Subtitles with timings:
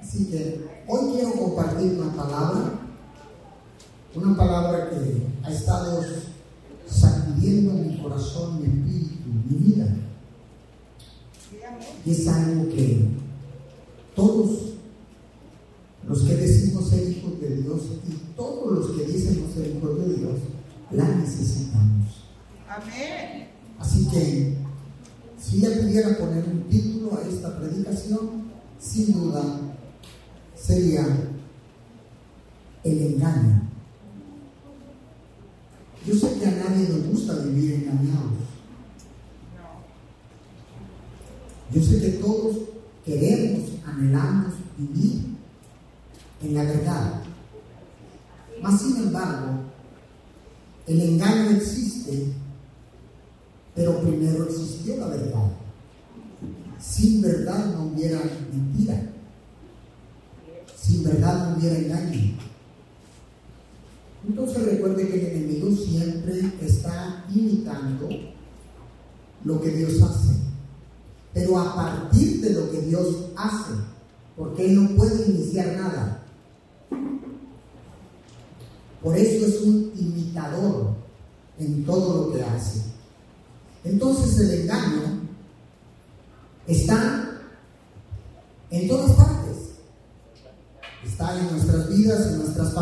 [0.00, 2.80] Así que hoy quiero compartir una palabra,
[4.14, 6.02] una palabra que ha estado
[6.86, 9.86] sacudiendo mi corazón, mi espíritu, mi vida.
[12.04, 13.08] Y es algo que
[14.14, 14.68] todos
[16.06, 19.98] los que decimos ser hijos de Dios y todos los que dicen no ser hijos
[19.98, 20.38] de Dios,
[20.90, 22.24] la necesitamos.
[22.68, 23.48] Amén.
[23.78, 24.56] Así que
[25.38, 28.48] si ella pudiera poner un título a esta predicación,
[28.80, 29.67] sin duda
[30.68, 31.02] sería
[32.84, 33.62] el engaño.
[36.06, 38.32] Yo sé que a nadie nos gusta vivir engañados.
[41.72, 42.56] Yo sé que todos
[43.04, 45.22] queremos, anhelamos vivir
[46.42, 47.22] en la verdad.
[48.62, 49.60] Mas sin embargo,
[50.86, 52.32] el engaño existe,
[53.74, 55.50] pero primero existió la verdad.
[56.78, 58.20] Sin verdad no hubiera
[58.52, 59.14] mentira.
[60.88, 62.38] Sin verdad no hubiera engaño.
[64.26, 68.08] Entonces recuerde que el enemigo siempre está imitando
[69.44, 70.34] lo que Dios hace.
[71.34, 73.74] Pero a partir de lo que Dios hace,
[74.34, 76.22] porque Él no puede iniciar nada.
[79.02, 80.94] Por eso es un imitador
[81.58, 82.82] en todo lo que hace.
[83.84, 85.20] Entonces el engaño
[86.66, 87.40] está
[88.70, 89.38] en todas partes.
[91.04, 92.72] Está en nuestras vidas, en nuestras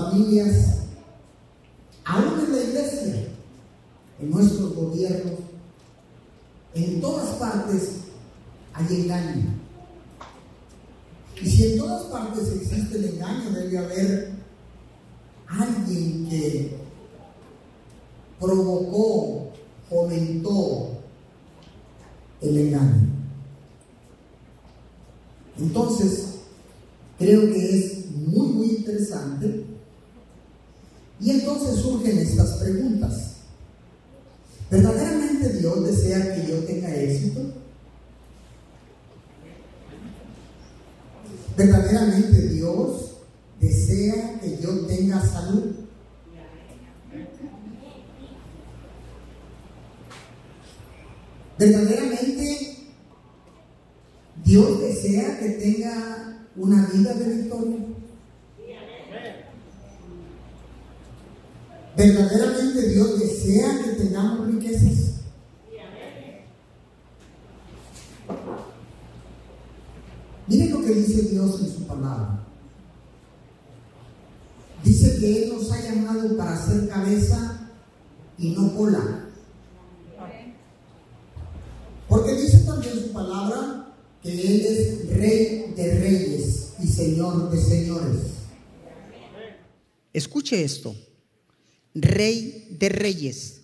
[2.04, 3.28] aún en la iglesia,
[4.20, 5.40] en nuestros gobiernos.
[6.74, 7.90] En todas partes
[8.74, 9.54] hay engaño.
[11.42, 14.32] Y si en todas partes existe el engaño, debe haber
[15.48, 16.76] alguien que
[18.40, 19.52] provocó,
[19.88, 20.90] fomentó
[22.40, 23.08] el engaño.
[25.58, 26.36] Entonces,
[27.18, 29.64] creo que es muy, muy interesante.
[31.20, 33.36] Y entonces surgen estas preguntas.
[34.70, 37.40] ¿Verdaderamente Dios desea que yo tenga éxito?
[41.56, 43.12] ¿Verdaderamente Dios
[43.60, 45.74] desea que yo tenga salud?
[51.66, 52.76] ¿Verdaderamente
[54.44, 57.78] Dios desea que tenga una vida de victoria?
[61.96, 65.14] ¿Verdaderamente Dios desea que tengamos riquezas?
[70.46, 72.44] Miren lo que dice Dios en su palabra.
[74.84, 77.70] Dice que Él nos ha llamado para ser cabeza
[78.38, 79.26] y no cola.
[82.08, 88.20] Porque dice también su palabra que Él es rey de reyes y señor de señores.
[90.12, 90.94] Escuche esto,
[91.94, 93.62] rey de reyes.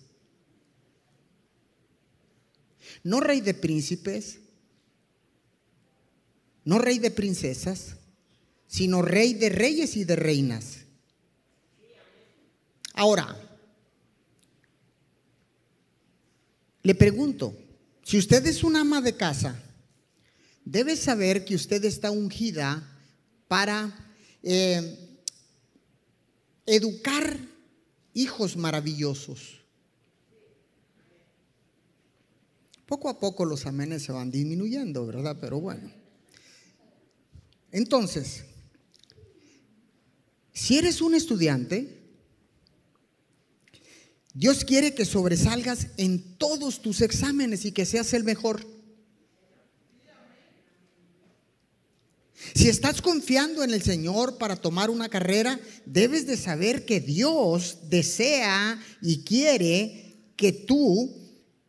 [3.03, 4.39] No rey de príncipes,
[6.65, 7.97] no rey de princesas,
[8.67, 10.77] sino rey de reyes y de reinas.
[12.93, 13.35] Ahora,
[16.83, 17.57] le pregunto,
[18.03, 19.61] si usted es una ama de casa,
[20.65, 22.87] debe saber que usted está ungida
[23.47, 25.19] para eh,
[26.65, 27.39] educar
[28.13, 29.61] hijos maravillosos.
[32.85, 35.37] Poco a poco los amenes se van disminuyendo, ¿verdad?
[35.39, 35.91] Pero bueno.
[37.71, 38.43] Entonces,
[40.53, 42.02] si eres un estudiante,
[44.33, 48.65] Dios quiere que sobresalgas en todos tus exámenes y que seas el mejor.
[52.55, 57.77] Si estás confiando en el Señor para tomar una carrera, debes de saber que Dios
[57.89, 61.13] desea y quiere que tú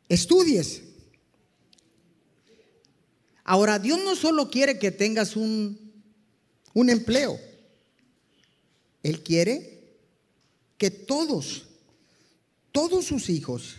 [0.08, 0.82] estudies.
[3.44, 5.92] Ahora, Dios no solo quiere que tengas un,
[6.72, 7.38] un empleo,
[9.02, 9.98] Él quiere
[10.78, 11.66] que todos,
[12.74, 13.76] todos sus hijos,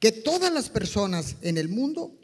[0.00, 2.18] que todas las personas en el mundo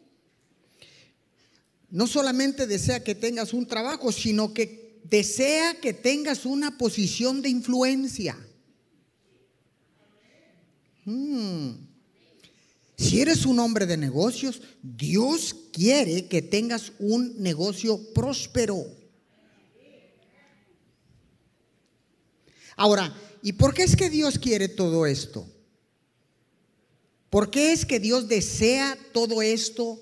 [1.91, 7.51] no solamente desea que tengas un trabajo, sino que desea que tengas una posición de
[7.51, 8.35] influencia.
[11.05, 11.73] Hmm.
[12.97, 18.87] Si eres un hombre de negocios, Dios quiere que tengas un negocio próspero.
[22.75, 25.47] Ahora, ¿y por qué es que Dios quiere todo esto?
[27.35, 30.01] ¿Por qué es que Dios desea todo esto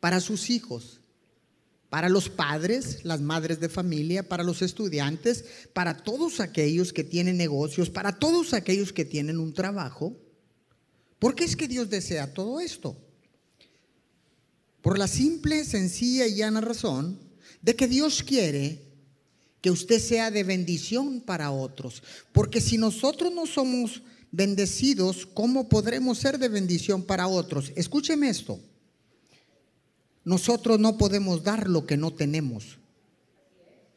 [0.00, 0.98] para sus hijos?
[1.88, 5.44] para los padres, las madres de familia, para los estudiantes,
[5.74, 10.16] para todos aquellos que tienen negocios, para todos aquellos que tienen un trabajo.
[11.18, 12.96] ¿Por qué es que Dios desea todo esto?
[14.80, 17.18] Por la simple, sencilla y llana razón
[17.60, 18.80] de que Dios quiere
[19.60, 22.02] que usted sea de bendición para otros.
[22.32, 27.70] Porque si nosotros no somos bendecidos, ¿cómo podremos ser de bendición para otros?
[27.76, 28.58] Escúcheme esto.
[30.24, 32.78] Nosotros no podemos dar lo que no tenemos.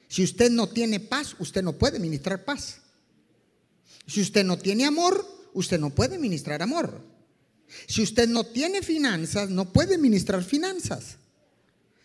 [0.07, 2.81] Si usted no tiene paz, usted no puede ministrar paz.
[4.05, 7.01] Si usted no tiene amor, usted no puede ministrar amor.
[7.87, 11.17] Si usted no tiene finanzas, no puede ministrar finanzas.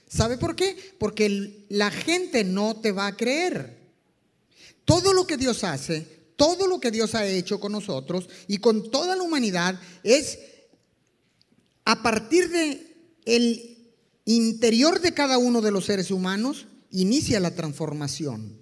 [0.08, 0.94] ¿Sabe por qué?
[0.98, 3.78] Porque la gente no te va a creer.
[4.84, 8.90] Todo lo que Dios hace, todo lo que Dios ha hecho con nosotros y con
[8.90, 10.38] toda la humanidad es
[11.84, 12.96] a partir de
[13.26, 13.92] el
[14.24, 18.58] interior de cada uno de los seres humanos inicia la transformación.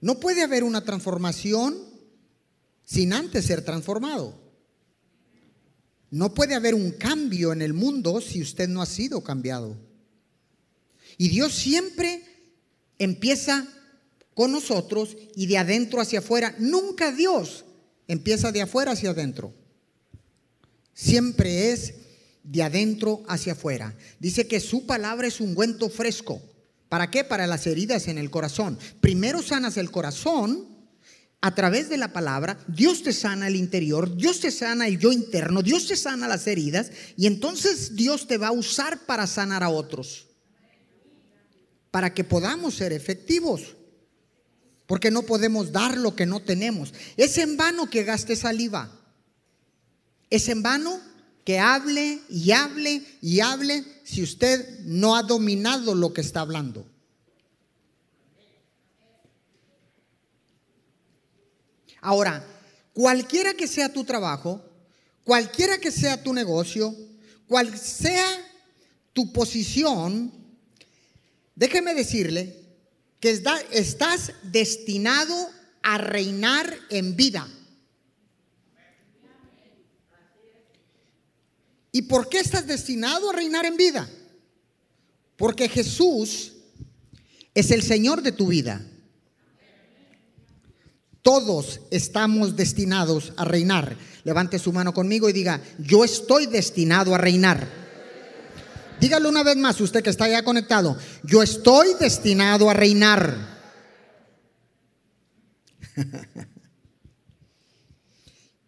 [0.00, 1.76] No puede haber una transformación
[2.84, 4.40] sin antes ser transformado.
[6.12, 9.76] No puede haber un cambio en el mundo si usted no ha sido cambiado.
[11.18, 12.22] Y Dios siempre
[12.96, 13.66] empieza
[14.36, 16.54] con nosotros y de adentro hacia afuera.
[16.58, 17.64] Nunca Dios
[18.06, 19.54] empieza de afuera hacia adentro.
[20.92, 21.94] Siempre es
[22.42, 23.96] de adentro hacia afuera.
[24.20, 26.42] Dice que su palabra es un ungüento fresco.
[26.90, 27.24] ¿Para qué?
[27.24, 28.78] Para las heridas en el corazón.
[29.00, 30.68] Primero sanas el corazón
[31.40, 35.12] a través de la palabra, Dios te sana el interior, Dios te sana el yo
[35.12, 39.62] interno, Dios te sana las heridas y entonces Dios te va a usar para sanar
[39.62, 40.26] a otros.
[41.90, 43.75] Para que podamos ser efectivos.
[44.86, 46.94] Porque no podemos dar lo que no tenemos.
[47.16, 48.90] Es en vano que gaste saliva.
[50.30, 51.00] Es en vano
[51.44, 56.86] que hable y hable y hable si usted no ha dominado lo que está hablando.
[62.00, 62.44] Ahora,
[62.92, 64.62] cualquiera que sea tu trabajo,
[65.24, 66.94] cualquiera que sea tu negocio,
[67.48, 68.28] cual sea
[69.12, 70.32] tu posición,
[71.54, 72.65] déjeme decirle
[73.20, 73.42] que
[73.72, 75.34] estás destinado
[75.82, 77.48] a reinar en vida.
[81.92, 84.08] ¿Y por qué estás destinado a reinar en vida?
[85.36, 86.52] Porque Jesús
[87.54, 88.84] es el Señor de tu vida.
[91.22, 93.96] Todos estamos destinados a reinar.
[94.24, 97.85] Levante su mano conmigo y diga, yo estoy destinado a reinar.
[99.00, 103.56] Dígalo una vez más, usted que está ya conectado, yo estoy destinado a reinar.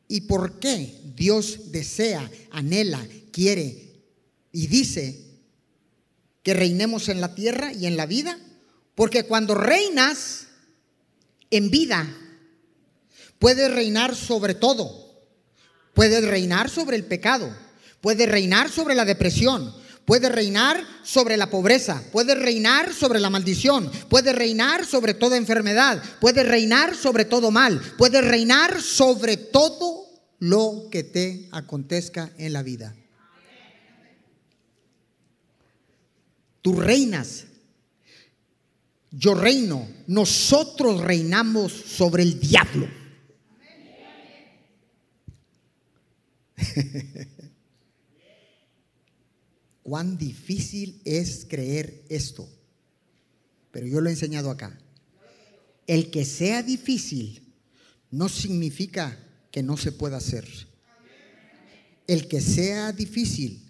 [0.09, 4.03] ¿Y por qué Dios desea, anhela, quiere
[4.53, 5.25] y dice
[6.43, 8.39] que reinemos en la tierra y en la vida?
[8.95, 10.47] Porque cuando reinas
[11.51, 12.07] en vida,
[13.39, 15.07] Puede reinar sobre todo.
[15.95, 17.55] Puede reinar sobre el pecado.
[18.01, 19.75] Puede reinar sobre la depresión.
[20.09, 22.03] Puede reinar sobre la pobreza.
[22.11, 23.91] Puede reinar sobre la maldición.
[24.09, 26.03] Puede reinar sobre toda enfermedad.
[26.19, 27.79] Puede reinar sobre todo mal.
[27.99, 30.07] Puede reinar sobre todo
[30.39, 32.97] lo que te acontezca en la vida.
[36.63, 37.45] Tú reinas.
[39.11, 39.87] Yo reino.
[40.07, 42.89] Nosotros reinamos sobre el diablo.
[49.89, 52.47] Cuán difícil es creer esto.
[53.71, 54.79] Pero yo lo he enseñado acá.
[55.87, 57.55] El que sea difícil
[58.11, 59.19] no significa
[59.51, 60.47] que no se pueda hacer.
[62.07, 63.63] El que sea difícil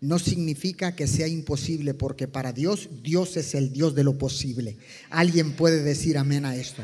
[0.00, 4.78] no significa que sea imposible, porque para Dios, Dios es el Dios de lo posible.
[5.10, 6.82] Alguien puede decir amén a esto.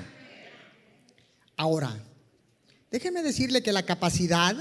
[1.57, 1.99] Ahora,
[2.91, 4.55] déjeme decirle que la capacidad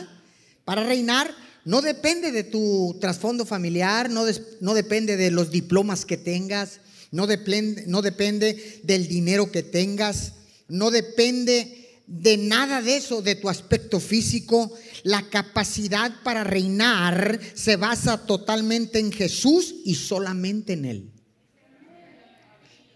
[0.63, 4.25] para reinar no depende de tu trasfondo familiar, no,
[4.61, 6.79] no, depende de los diplomas que tengas,
[7.11, 10.33] no depende, no depende del dinero que tengas,
[10.67, 14.71] no depende de nada de eso, de tu aspecto físico.
[15.03, 21.11] La capacidad para reinar se basa totalmente en Jesús y solamente en Él.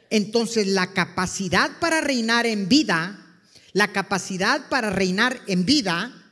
[0.09, 3.19] Entonces la capacidad para reinar en vida,
[3.73, 6.22] la capacidad para reinar en vida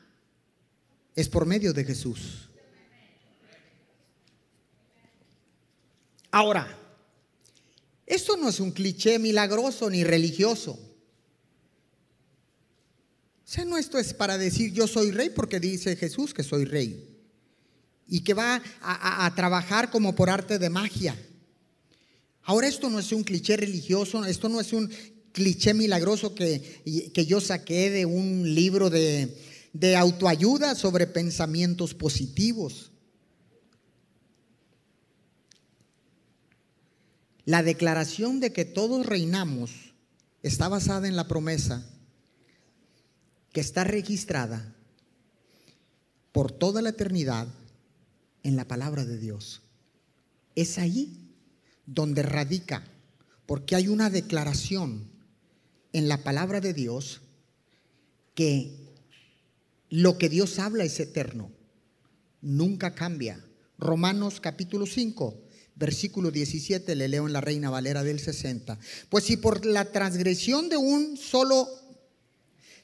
[1.15, 2.49] es por medio de Jesús.
[6.31, 6.77] Ahora,
[8.05, 10.71] esto no es un cliché milagroso ni religioso.
[10.71, 10.79] O
[13.53, 17.07] sea, no esto es para decir yo soy rey porque dice Jesús que soy rey.
[18.07, 21.17] Y que va a, a trabajar como por arte de magia.
[22.43, 24.89] Ahora esto no es un cliché religioso, esto no es un
[25.31, 29.33] cliché milagroso que, que yo saqué de un libro de,
[29.73, 32.91] de autoayuda sobre pensamientos positivos.
[37.45, 39.93] La declaración de que todos reinamos
[40.43, 41.85] está basada en la promesa
[43.51, 44.73] que está registrada
[46.31, 47.47] por toda la eternidad
[48.43, 49.61] en la palabra de Dios.
[50.55, 51.35] Es ahí
[51.85, 52.83] donde radica,
[53.45, 55.09] porque hay una declaración
[55.93, 57.21] en la palabra de Dios
[58.33, 58.80] que
[59.91, 61.51] lo que Dios habla es eterno,
[62.41, 63.45] nunca cambia.
[63.77, 65.43] Romanos capítulo 5,
[65.75, 68.79] versículo 17, le leo en la Reina Valera del 60.
[69.09, 71.67] Pues si por la transgresión de un solo,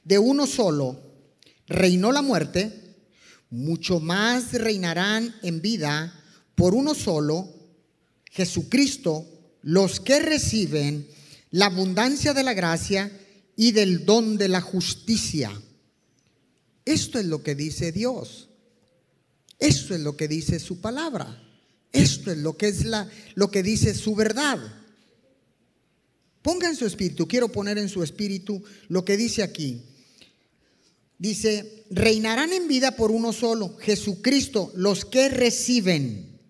[0.04, 1.00] de uno solo,
[1.66, 2.96] reinó la muerte,
[3.48, 6.12] mucho más reinarán en vida
[6.54, 7.48] por uno solo,
[8.30, 9.26] Jesucristo,
[9.62, 11.08] los que reciben
[11.52, 13.10] la abundancia de la gracia
[13.56, 15.50] y del don de la justicia.
[16.88, 18.48] Esto es lo que dice Dios.
[19.58, 21.38] Esto es lo que dice su palabra.
[21.92, 24.58] Esto es lo que es la lo que dice su verdad.
[26.40, 29.82] Ponga en su espíritu, quiero poner en su espíritu lo que dice aquí.
[31.18, 36.40] Dice, reinarán en vida por uno solo, Jesucristo, los que reciben.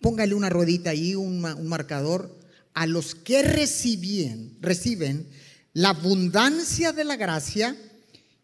[0.00, 2.38] Póngale una ruedita ahí, un, un marcador.
[2.72, 5.26] A los que reciben, reciben
[5.72, 7.76] la abundancia de la gracia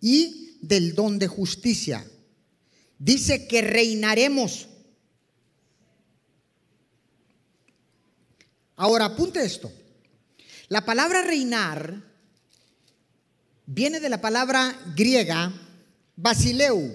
[0.01, 2.07] y del don de justicia.
[2.99, 4.69] Dice que reinaremos.
[8.77, 9.73] Ahora apunte esto.
[10.69, 12.03] La palabra reinar
[13.67, 15.53] viene de la palabra griega
[16.17, 16.93] basileu,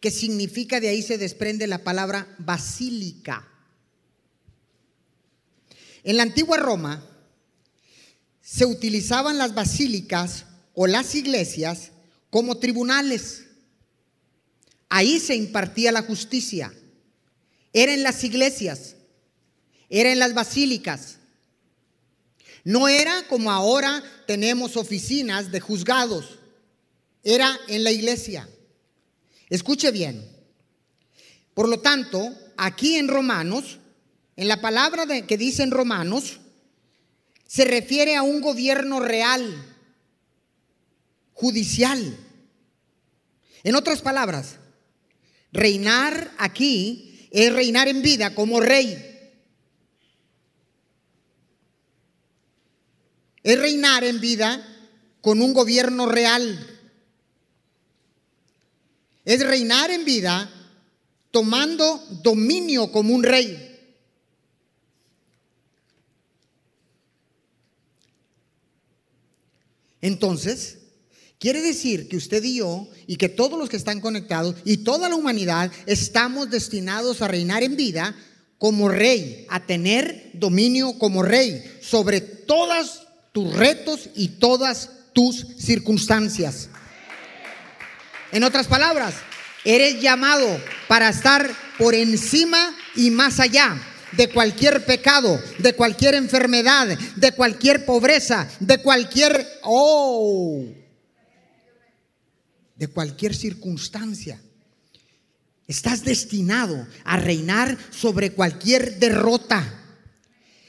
[0.00, 3.46] que significa, de ahí se desprende la palabra basílica.
[6.04, 7.04] En la antigua Roma
[8.40, 11.90] se utilizaban las basílicas o las iglesias
[12.36, 13.46] como tribunales.
[14.90, 16.70] Ahí se impartía la justicia.
[17.72, 18.94] Era en las iglesias,
[19.88, 21.16] era en las basílicas.
[22.62, 26.38] No era como ahora tenemos oficinas de juzgados,
[27.24, 28.46] era en la iglesia.
[29.48, 30.22] Escuche bien.
[31.54, 33.78] Por lo tanto, aquí en Romanos,
[34.36, 36.38] en la palabra de, que dice en Romanos,
[37.46, 39.74] se refiere a un gobierno real,
[41.32, 42.24] judicial.
[43.66, 44.60] En otras palabras,
[45.50, 49.12] reinar aquí es reinar en vida como rey.
[53.46, 54.60] es reinar en vida
[55.20, 56.80] con un gobierno real.
[59.24, 60.50] Es reinar en vida
[61.30, 63.94] tomando dominio como un rey.
[70.00, 70.75] Entonces,
[71.38, 75.08] quiere decir que usted y yo, y que todos los que están conectados, y toda
[75.08, 78.14] la humanidad, estamos destinados a reinar en vida
[78.58, 83.02] como rey, a tener dominio como rey sobre todas
[83.32, 86.68] tus retos y todas tus circunstancias.
[88.32, 89.14] En otras palabras,
[89.64, 90.46] eres llamado
[90.88, 93.76] para estar por encima y más allá
[94.12, 100.64] de cualquier pecado, de cualquier enfermedad, de cualquier pobreza, de cualquier, oh,
[102.76, 104.40] de cualquier circunstancia.
[105.66, 109.82] Estás destinado a reinar sobre cualquier derrota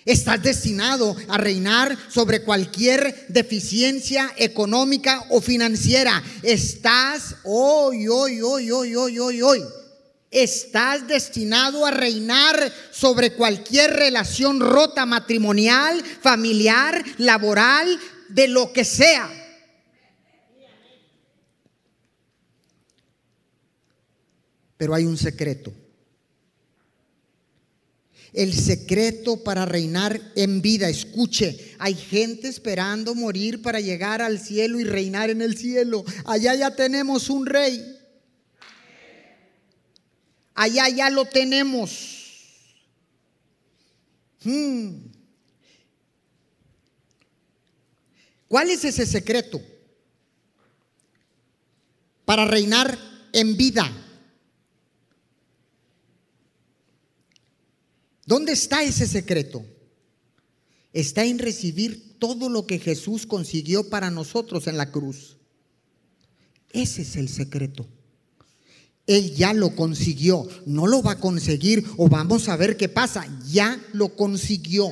[0.07, 6.23] Estás destinado a reinar sobre cualquier deficiencia económica o financiera.
[6.43, 9.63] Estás hoy, hoy, hoy, hoy, hoy, hoy, hoy.
[10.31, 17.99] Estás destinado a reinar sobre cualquier relación rota matrimonial, familiar, laboral,
[18.29, 19.29] de lo que sea.
[24.77, 25.73] Pero hay un secreto
[28.37, 30.89] el secreto para reinar en vida.
[30.89, 36.05] Escuche, hay gente esperando morir para llegar al cielo y reinar en el cielo.
[36.25, 37.83] Allá ya tenemos un rey.
[40.53, 42.15] Allá ya lo tenemos.
[44.43, 44.97] Hmm.
[48.47, 49.61] ¿Cuál es ese secreto?
[52.23, 52.97] Para reinar
[53.33, 53.91] en vida.
[58.27, 59.65] ¿Dónde está ese secreto?
[60.91, 65.37] Está en recibir todo lo que Jesús consiguió para nosotros en la cruz.
[66.73, 67.87] Ese es el secreto.
[69.07, 70.45] Él ya lo consiguió.
[70.65, 73.25] No lo va a conseguir o vamos a ver qué pasa.
[73.49, 74.91] Ya lo consiguió.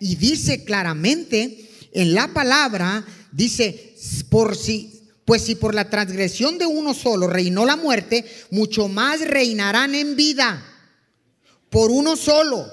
[0.00, 3.94] Y dice claramente en la palabra, dice,
[4.28, 9.20] por si, pues si por la transgresión de uno solo reinó la muerte, mucho más
[9.20, 10.74] reinarán en vida
[11.70, 12.66] por uno solo,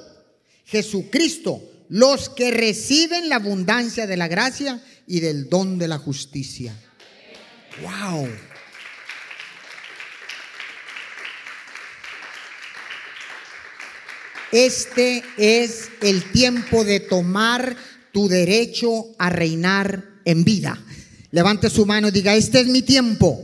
[0.66, 6.76] Jesucristo, los que reciben la abundancia de la gracia y del don de la justicia.
[7.82, 8.30] Wow.
[14.52, 17.76] Este es el tiempo de tomar
[18.14, 20.82] tu derecho a reinar en vida.
[21.32, 23.44] Levante su mano y diga, este es mi tiempo.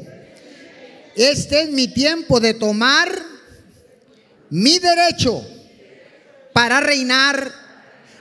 [1.18, 3.31] Este es mi tiempo de tomar
[4.52, 5.44] mi derecho
[6.54, 7.52] para reinar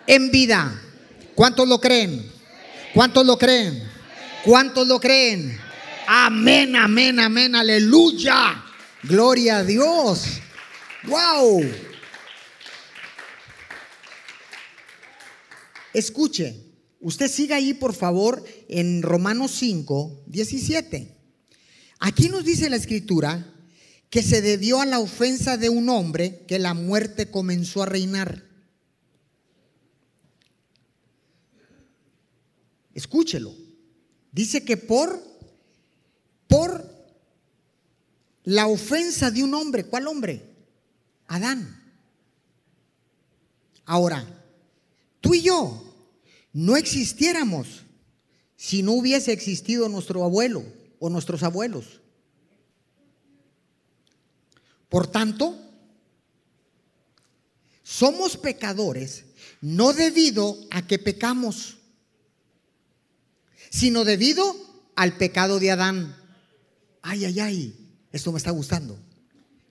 [0.06, 0.80] en vida.
[1.34, 2.30] ¿Cuántos lo creen?
[2.94, 3.82] ¿Cuántos lo creen?
[4.44, 5.58] ¿Cuántos lo creen?
[6.06, 8.64] Amén, amén, amén, aleluya.
[9.02, 10.25] Gloria a Dios.
[11.04, 11.62] Wow.
[15.92, 16.54] Escuche,
[17.00, 21.16] usted siga ahí por favor en Romanos 5, 17.
[21.99, 23.50] Aquí nos dice la escritura
[24.10, 28.44] que se debió a la ofensa de un hombre que la muerte comenzó a reinar.
[32.92, 33.54] Escúchelo.
[34.32, 35.30] Dice que por
[36.48, 36.84] por
[38.42, 40.42] la ofensa de un hombre, ¿cuál hombre?
[41.28, 41.80] Adán.
[43.84, 44.26] Ahora,
[45.20, 45.94] tú y yo
[46.52, 47.84] no existiéramos
[48.56, 50.64] si no hubiese existido nuestro abuelo
[50.98, 52.00] o nuestros abuelos.
[54.90, 55.56] Por tanto,
[57.82, 59.25] somos pecadores
[59.61, 61.78] no debido a que pecamos,
[63.70, 64.44] sino debido
[64.97, 66.16] al pecado de Adán.
[67.02, 68.99] Ay, ay, ay, esto me está gustando.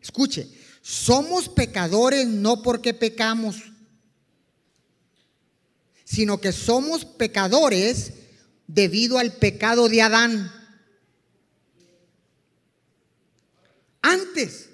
[0.01, 0.49] Escuche,
[0.81, 3.57] somos pecadores no porque pecamos,
[6.05, 8.13] sino que somos pecadores
[8.67, 10.51] debido al pecado de Adán.
[14.01, 14.68] Antes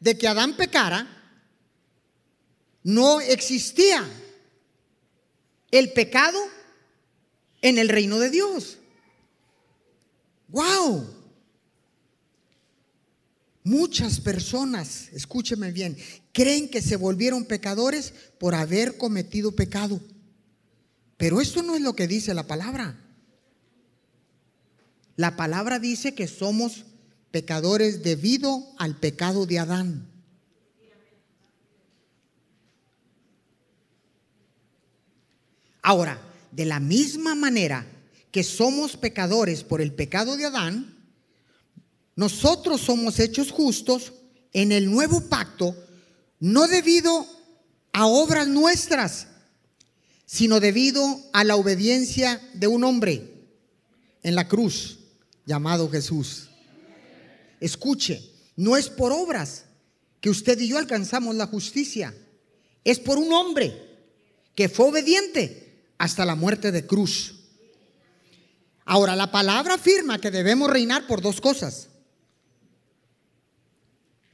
[0.00, 1.06] de que Adán pecara,
[2.82, 4.08] no existía
[5.70, 6.40] el pecado
[7.62, 8.78] en el reino de Dios.
[10.48, 11.20] ¡Wow!
[13.62, 15.96] Muchas personas, escúcheme bien,
[16.32, 20.00] creen que se volvieron pecadores por haber cometido pecado.
[21.18, 22.98] Pero esto no es lo que dice la palabra.
[25.16, 26.86] La palabra dice que somos
[27.30, 30.06] pecadores debido al pecado de Adán.
[35.82, 36.20] Ahora,
[36.52, 37.86] de la misma manera
[38.30, 40.96] que somos pecadores por el pecado de Adán,
[42.16, 44.12] nosotros somos hechos justos
[44.52, 45.74] en el nuevo pacto,
[46.38, 47.26] no debido
[47.92, 49.26] a obras nuestras,
[50.26, 53.48] sino debido a la obediencia de un hombre
[54.22, 54.98] en la cruz
[55.46, 56.49] llamado Jesús.
[57.60, 59.66] Escuche, no es por obras
[60.20, 62.14] que usted y yo alcanzamos la justicia,
[62.82, 63.90] es por un hombre
[64.54, 67.34] que fue obediente hasta la muerte de cruz.
[68.84, 71.88] Ahora, la palabra afirma que debemos reinar por dos cosas.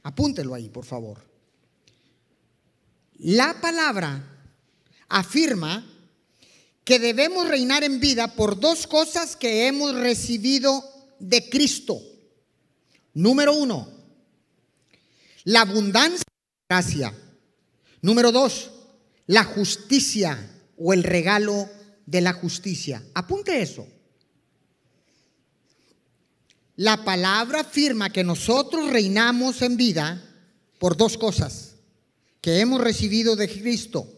[0.03, 1.21] Apúntelo ahí, por favor.
[3.19, 4.23] La palabra
[5.09, 5.85] afirma
[6.83, 10.83] que debemos reinar en vida por dos cosas que hemos recibido
[11.19, 12.01] de Cristo.
[13.17, 13.89] Número uno,
[15.45, 17.13] la abundancia de gracia.
[17.99, 18.69] Número dos,
[19.25, 20.37] la justicia
[20.77, 21.67] o el regalo
[22.05, 23.03] de la justicia.
[23.15, 23.87] Apunte eso.
[26.75, 30.23] La palabra afirma que nosotros reinamos en vida
[30.77, 31.73] por dos cosas
[32.39, 34.13] que hemos recibido de Cristo.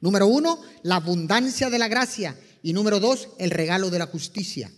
[0.00, 2.38] Número uno, la abundancia de la gracia.
[2.62, 4.70] Y número dos, el regalo de la justicia.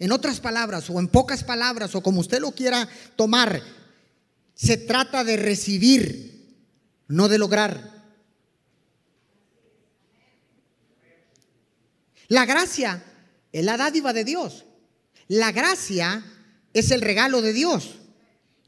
[0.00, 3.62] En otras palabras, o en pocas palabras, o como usted lo quiera tomar,
[4.54, 6.64] se trata de recibir,
[7.06, 8.00] no de lograr.
[12.28, 13.04] La gracia
[13.52, 14.64] es la dádiva de Dios.
[15.28, 16.24] La gracia
[16.72, 17.96] es el regalo de Dios.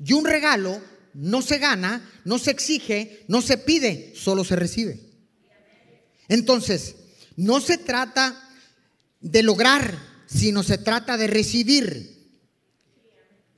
[0.04, 0.82] Y un regalo
[1.14, 5.00] no se gana, no se exige, no se pide, solo se recibe.
[6.28, 6.96] Entonces,
[7.36, 8.50] no se trata
[9.20, 12.12] de lograr, sino se trata de recibir.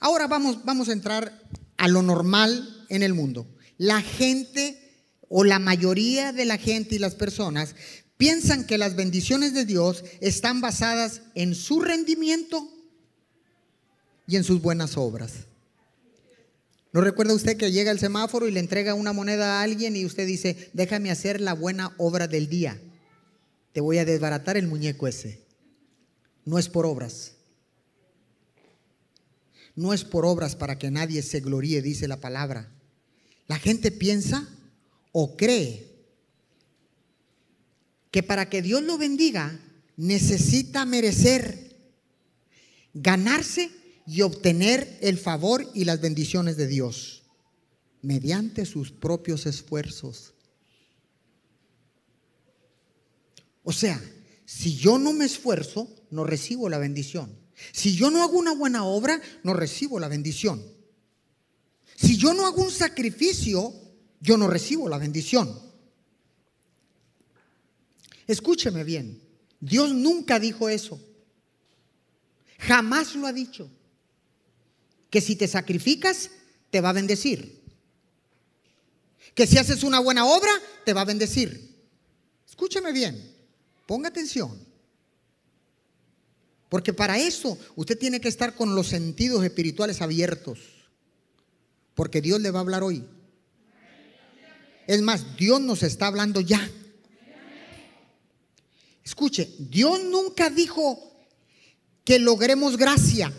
[0.01, 1.43] Ahora vamos, vamos a entrar
[1.77, 3.47] a lo normal en el mundo.
[3.79, 4.81] La gente
[5.29, 7.75] o la mayoría de la gente y las personas
[8.17, 12.69] piensan que las bendiciones de Dios están basadas en su rendimiento
[14.27, 15.47] y en sus buenas obras.
[16.93, 20.05] ¿No recuerda usted que llega el semáforo y le entrega una moneda a alguien y
[20.05, 22.81] usted dice, déjame hacer la buena obra del día?
[23.73, 25.44] Te voy a desbaratar el muñeco ese.
[26.45, 27.33] No es por obras.
[29.77, 32.71] No es por obras para que nadie se gloríe, dice la palabra.
[33.49, 34.49] La gente piensa
[35.13, 35.95] o cree
[38.11, 39.61] que para que Dios lo bendiga
[39.97, 41.77] necesita merecer,
[42.95, 43.71] ganarse
[44.07, 47.23] y obtener el favor y las bendiciones de Dios
[48.03, 50.35] mediante sus propios esfuerzos.
[53.63, 54.01] O sea,
[54.45, 57.39] si yo no me esfuerzo, no recibo la bendición.
[57.73, 60.63] Si yo no hago una buena obra, no recibo la bendición.
[61.97, 63.73] Si yo no hago un sacrificio,
[64.21, 65.61] yo no recibo la bendición.
[68.27, 69.23] Escúcheme bien,
[69.61, 71.01] Dios nunca dijo eso.
[72.59, 73.71] Jamás lo ha dicho
[75.11, 76.31] que si te sacrificas,
[76.71, 77.63] te va a bendecir.
[79.35, 80.51] Que si haces una buena obra,
[80.85, 81.75] te va a bendecir.
[82.49, 83.34] Escúcheme bien,
[83.87, 84.59] ponga atención.
[86.69, 90.59] Porque para eso usted tiene que estar con los sentidos espirituales abiertos.
[91.95, 93.07] Porque Dios le va a hablar hoy.
[94.87, 96.69] Es más, Dios nos está hablando ya.
[99.05, 101.13] Escuche, Dios nunca dijo
[102.05, 103.33] que logremos gracia.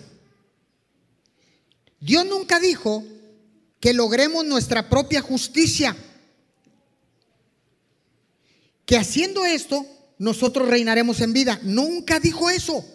[2.00, 3.04] Dios nunca dijo
[3.80, 5.96] que logremos nuestra propia justicia.
[8.86, 9.86] Que haciendo esto
[10.18, 11.60] nosotros reinaremos en vida.
[11.64, 12.86] Nunca dijo eso.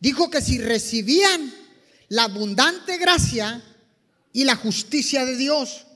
[0.00, 1.52] Dijo que si recibían
[2.08, 3.62] la abundante gracia
[4.32, 5.86] y la justicia de Dios,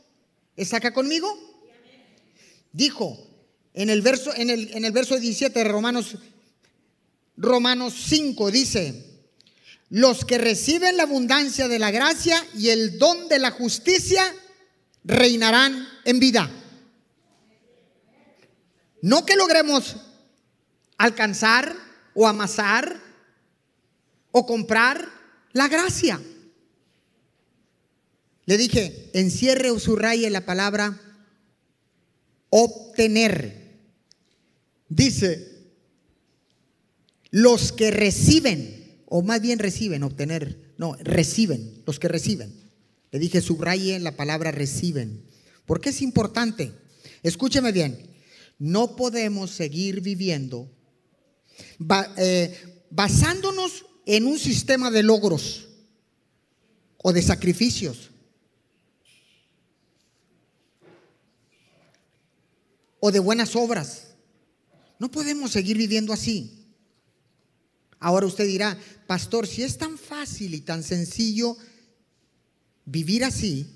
[0.57, 1.29] ¿está acá conmigo?
[2.73, 3.19] Dijo
[3.73, 6.17] en el verso, en el, en el verso 17 de Romanos,
[7.37, 9.15] Romanos 5, dice,
[9.91, 14.35] los que reciben la abundancia de la gracia y el don de la justicia
[15.05, 16.51] reinarán en vida.
[19.05, 19.97] No que logremos
[20.97, 21.77] alcanzar
[22.15, 23.03] o amasar
[24.33, 25.07] o comprar
[25.53, 26.19] la gracia.
[28.47, 30.99] Le dije, encierre o subraye la palabra
[32.49, 33.77] obtener.
[34.89, 35.53] Dice,
[37.31, 42.55] los que reciben o más bien reciben, obtener, no, reciben, los que reciben.
[43.11, 45.27] Le dije, subraye la palabra reciben.
[45.67, 46.73] ¿Por qué es importante?
[47.23, 48.14] Escúcheme bien,
[48.59, 50.71] no podemos seguir viviendo
[52.17, 55.69] eh, basándonos en un sistema de logros
[56.99, 58.11] o de sacrificios.
[63.01, 64.15] O de buenas obras.
[64.99, 66.65] No podemos seguir viviendo así.
[67.99, 71.57] Ahora usted dirá, pastor, si es tan fácil y tan sencillo
[72.87, 73.67] vivir así,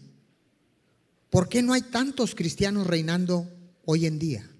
[1.30, 3.50] ¿por qué no hay tantos cristianos reinando
[3.84, 4.50] hoy en día?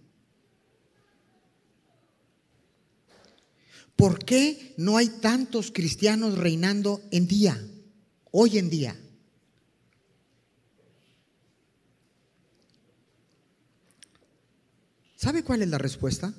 [3.99, 7.61] ¿Por qué no hay tantos cristianos reinando en día,
[8.31, 8.97] hoy en día?
[15.17, 16.33] ¿Sabe cuál es la respuesta?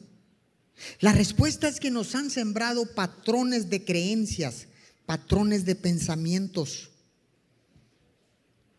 [1.01, 4.67] La respuesta es que nos han sembrado patrones de creencias,
[5.05, 6.91] patrones de pensamientos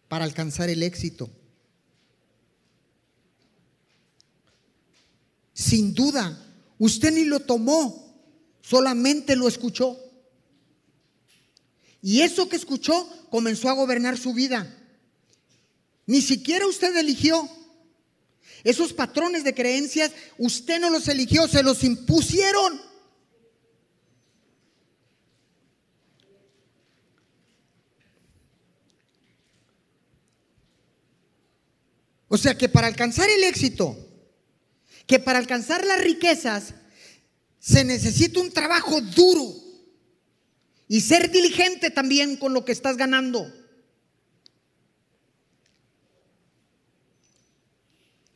[0.08, 1.28] para alcanzar el éxito.
[5.52, 6.42] Sin duda,
[6.78, 8.09] usted ni lo tomó,
[8.70, 9.98] solamente lo escuchó.
[12.00, 14.72] Y eso que escuchó comenzó a gobernar su vida.
[16.06, 17.48] Ni siquiera usted eligió.
[18.62, 22.80] Esos patrones de creencias, usted no los eligió, se los impusieron.
[32.28, 33.96] O sea que para alcanzar el éxito,
[35.09, 36.74] que para alcanzar las riquezas,
[37.60, 39.54] se necesita un trabajo duro
[40.88, 43.60] y ser diligente también con lo que estás ganando.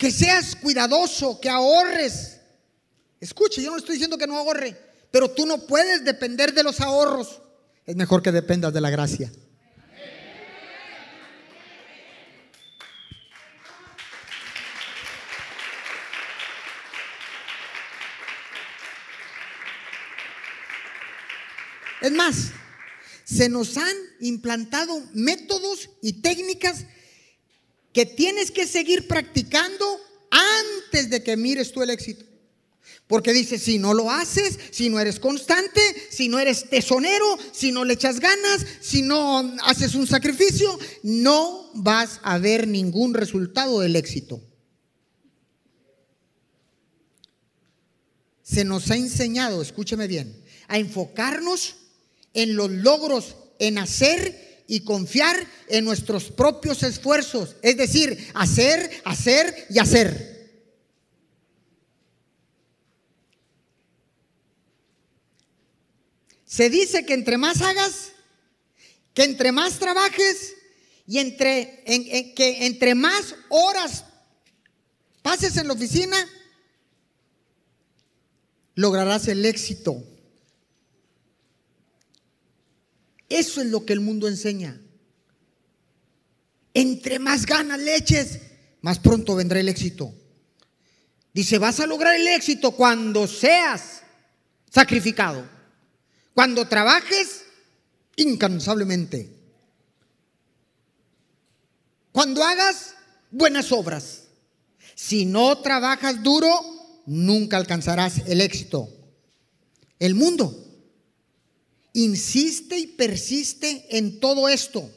[0.04, 2.38] que seas cuidadoso, que ahorres.
[3.20, 4.76] Escuche, yo no estoy diciendo que no ahorre,
[5.10, 7.40] pero tú no puedes depender de los ahorros.
[7.86, 9.32] Es mejor que dependas de la gracia.
[22.04, 22.50] Es más,
[23.24, 26.84] se nos han implantado métodos y técnicas
[27.94, 29.86] que tienes que seguir practicando
[30.30, 32.26] antes de que mires tú el éxito.
[33.06, 37.72] Porque dice, si no lo haces, si no eres constante, si no eres tesonero, si
[37.72, 43.80] no le echas ganas, si no haces un sacrificio, no vas a ver ningún resultado
[43.80, 44.42] del éxito.
[48.42, 51.76] Se nos ha enseñado, escúcheme bien, a enfocarnos
[52.34, 55.36] en los logros, en hacer y confiar
[55.68, 57.56] en nuestros propios esfuerzos.
[57.62, 60.34] Es decir, hacer, hacer y hacer.
[66.44, 68.12] Se dice que entre más hagas,
[69.12, 70.54] que entre más trabajes
[71.06, 71.82] y entre,
[72.36, 74.04] que entre más horas
[75.22, 76.16] pases en la oficina,
[78.74, 80.13] lograrás el éxito.
[83.34, 84.80] Eso es lo que el mundo enseña.
[86.72, 88.38] Entre más ganas leches,
[88.80, 90.14] más pronto vendrá el éxito.
[91.32, 94.02] Dice, vas a lograr el éxito cuando seas
[94.70, 95.44] sacrificado.
[96.32, 97.42] Cuando trabajes
[98.14, 99.36] incansablemente.
[102.12, 102.94] Cuando hagas
[103.32, 104.28] buenas obras.
[104.94, 108.88] Si no trabajas duro, nunca alcanzarás el éxito.
[109.98, 110.63] El mundo
[111.94, 114.90] insiste y persiste en todo esto.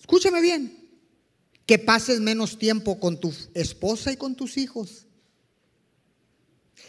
[0.00, 0.74] Escúchame bien.
[1.66, 5.06] Que pases menos tiempo con tu esposa y con tus hijos.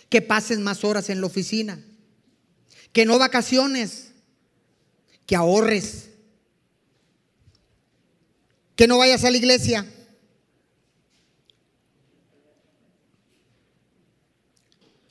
[0.09, 1.85] Que pases más horas en la oficina
[2.91, 4.11] que no vacaciones,
[5.25, 6.09] que ahorres,
[8.75, 9.85] que no vayas a la iglesia.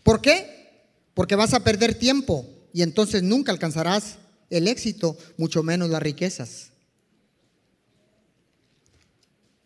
[0.02, 0.86] ¿Por qué?
[1.14, 2.46] Porque vas a perder tiempo
[2.78, 4.18] y entonces nunca alcanzarás
[4.50, 6.70] el éxito, mucho menos las riquezas.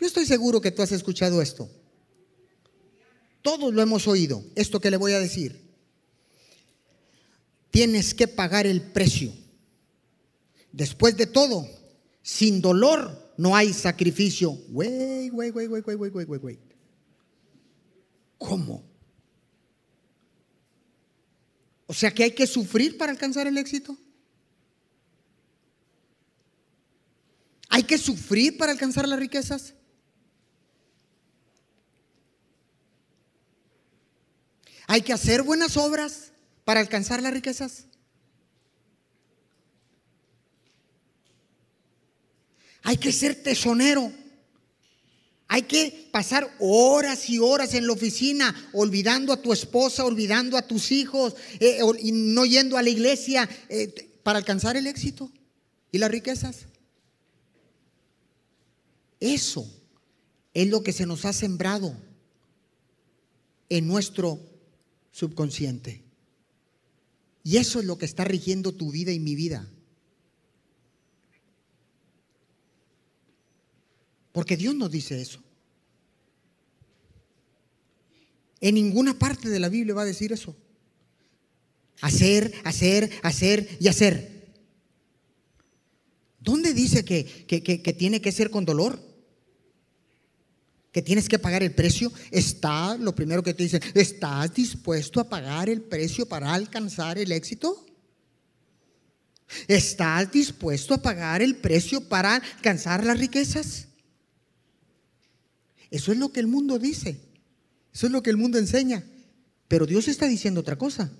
[0.01, 1.69] Yo estoy seguro que tú has escuchado esto.
[3.43, 5.61] Todos lo hemos oído, esto que le voy a decir
[7.71, 9.31] tienes que pagar el precio.
[10.73, 11.69] Después de todo,
[12.23, 14.53] sin dolor no hay sacrificio.
[14.71, 16.61] Wait, wait, wait, wait, wait, wait, wait, wait.
[18.39, 18.92] ¿Cómo?
[21.93, 23.99] O sea que hay que sufrir para alcanzar el éxito.
[27.69, 29.75] Hay que sufrir para alcanzar las riquezas.
[34.87, 36.33] Hay que hacer buenas obras
[36.65, 37.85] para alcanzar las riquezas?
[42.85, 44.11] Hay que ser tesonero.
[45.53, 50.67] Hay que pasar horas y horas en la oficina olvidando a tu esposa, olvidando a
[50.67, 55.31] tus hijos eh, y no yendo a la iglesia eh, para alcanzar el éxito
[55.91, 56.69] y las riquezas.
[59.21, 59.71] Eso
[60.55, 61.95] es lo que se nos ha sembrado
[63.69, 64.41] en nuestro
[65.11, 66.03] subconsciente.
[67.45, 69.69] Y eso es lo que está rigiendo tu vida y mi vida.
[74.33, 75.41] Porque Dios nos dice eso.
[78.61, 80.57] En ninguna parte de la Biblia va a decir eso.
[82.01, 84.53] Hacer, hacer, hacer y hacer.
[86.41, 89.13] ¿Dónde dice que, que tiene que ser con dolor?
[90.93, 95.29] que tienes que pagar el precio, está, lo primero que te dicen, ¿estás dispuesto a
[95.29, 97.87] pagar el precio para alcanzar el éxito?
[99.67, 103.89] ¿Estás dispuesto a pagar el precio para alcanzar las riquezas?
[105.93, 107.21] Eso es lo que el mundo dice,
[107.93, 109.05] eso es lo que el mundo enseña,
[109.69, 111.13] pero Dios está diciendo otra cosa.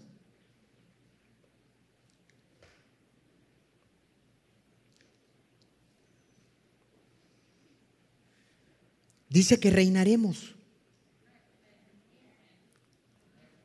[9.29, 10.55] Dice que reinaremos.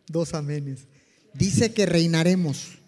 [0.08, 0.88] Dos amenes.
[1.34, 2.80] Dice que reinaremos.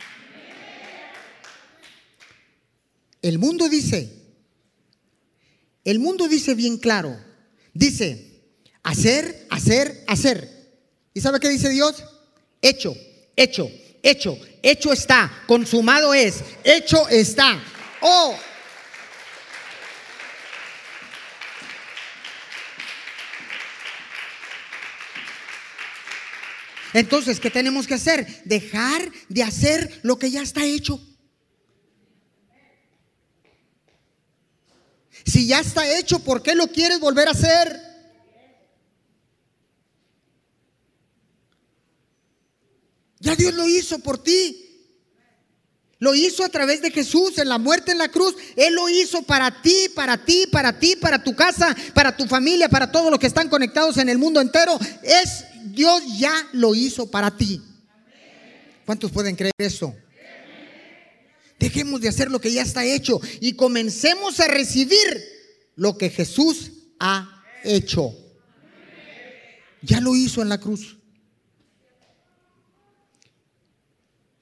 [3.22, 4.14] El mundo dice,
[5.86, 7.29] el mundo dice bien claro,
[7.80, 8.44] dice,
[8.84, 10.50] hacer, hacer, hacer.
[11.14, 12.04] ¿Y sabe qué dice Dios?
[12.62, 12.94] Hecho,
[13.38, 13.72] hecho,
[14.04, 17.64] hecho, hecho está, consumado es, hecho está.
[18.02, 18.36] Oh,
[26.92, 28.42] Entonces, ¿qué tenemos que hacer?
[28.46, 31.00] Dejar de hacer lo que ya está hecho.
[35.26, 37.90] Si ya está hecho, ¿por qué lo quieres volver a hacer?
[43.20, 44.66] Ya Dios lo hizo por ti.
[46.00, 48.34] Lo hizo a través de Jesús en la muerte en la cruz.
[48.56, 52.70] Él lo hizo para ti, para ti, para ti, para tu casa, para tu familia,
[52.70, 54.80] para todos los que están conectados en el mundo entero.
[55.04, 57.62] Es Dios ya lo hizo para ti.
[58.86, 59.94] ¿Cuántos pueden creer eso?
[61.60, 65.24] Dejemos de hacer lo que ya está hecho y comencemos a recibir
[65.76, 68.16] lo que Jesús ha hecho.
[69.82, 70.98] Ya lo hizo en la cruz.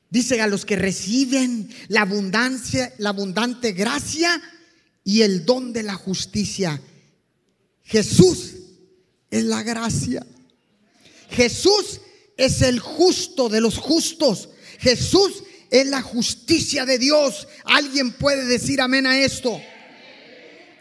[0.09, 4.41] Dice a los que reciben la abundancia, la abundante gracia
[5.03, 6.81] y el don de la justicia.
[7.83, 8.53] Jesús
[9.31, 10.25] es la gracia.
[11.29, 11.99] Jesús
[12.37, 14.49] es el justo de los justos.
[14.79, 17.47] Jesús es la justicia de Dios.
[17.65, 19.61] ¿Alguien puede decir amén a esto?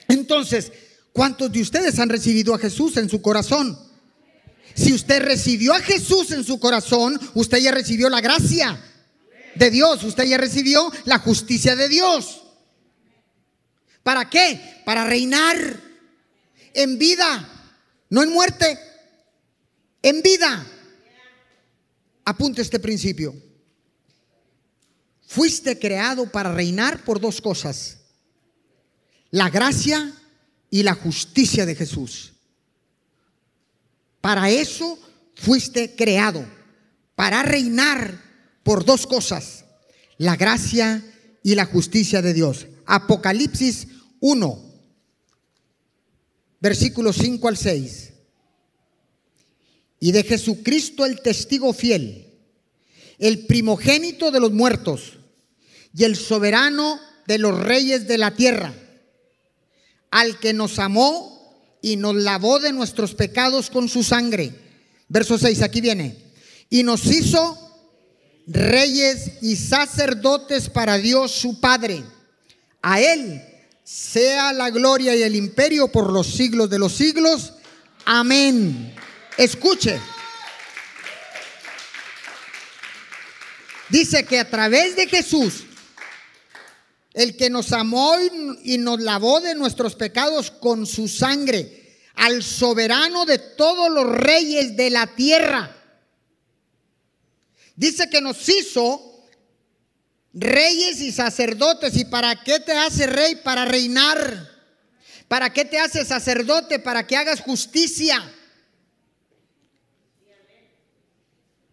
[0.09, 0.73] Entonces,
[1.13, 3.79] ¿cuántos de ustedes han recibido a Jesús en su corazón?
[4.75, 8.79] Si usted recibió a Jesús en su corazón, usted ya recibió la gracia
[9.55, 12.43] de Dios, usted ya recibió la justicia de Dios.
[14.03, 14.83] ¿Para qué?
[14.85, 15.57] Para reinar
[16.75, 17.49] en vida,
[18.11, 18.79] no en muerte,
[20.03, 20.65] en vida.
[22.25, 23.35] Apunte este principio.
[25.27, 27.99] Fuiste creado para reinar por dos cosas.
[29.31, 30.15] La gracia
[30.71, 32.33] y la justicia de Jesús.
[34.21, 34.99] Para eso
[35.35, 36.45] fuiste creado,
[37.15, 38.23] para reinar
[38.63, 39.65] por dos cosas,
[40.17, 41.05] la gracia
[41.43, 42.67] y la justicia de Dios.
[42.87, 43.89] Apocalipsis
[44.21, 44.65] 1,
[46.61, 48.13] versículos 5 al 6.
[50.01, 52.33] Y de Jesucristo el testigo fiel,
[53.19, 55.16] el primogénito de los muertos
[55.97, 58.75] y el soberano de los reyes de la tierra,
[60.11, 64.53] al que nos amó y nos lavó de nuestros pecados con su sangre.
[65.09, 66.17] Verso 6, aquí viene.
[66.69, 67.59] Y nos hizo
[68.47, 72.05] reyes y sacerdotes para Dios su Padre.
[72.83, 73.43] A Él
[73.83, 77.55] sea la gloria y el imperio por los siglos de los siglos.
[78.05, 78.95] Amén.
[79.39, 79.99] Escuche.
[83.89, 85.66] Dice que a través de Jesús,
[87.17, 88.13] el que nos amó
[88.63, 94.77] y nos lavó de nuestros pecados con su sangre, al soberano de todos los reyes
[94.77, 95.73] de la tierra,
[97.77, 99.29] Dice que nos hizo
[100.33, 101.95] reyes y sacerdotes.
[101.97, 103.37] ¿Y para qué te hace rey?
[103.37, 104.51] Para reinar.
[105.29, 106.79] ¿Para qué te hace sacerdote?
[106.79, 108.33] Para que hagas justicia.